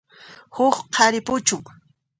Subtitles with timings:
[0.55, 1.63] Huk qhari puchun.